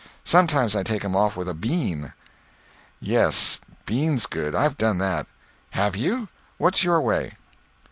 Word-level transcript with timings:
Sometimes 0.23 0.75
I 0.75 0.81
take 0.81 1.05
'em 1.05 1.15
off 1.15 1.37
with 1.37 1.47
a 1.47 1.53
bean." 1.53 2.13
"Yes, 2.99 3.59
bean's 3.85 4.25
good. 4.25 4.55
I've 4.55 4.75
done 4.75 4.97
that." 4.97 5.27
"Have 5.77 5.95
you? 5.95 6.27
What's 6.57 6.83
your 6.83 6.99
way?" 7.01 7.33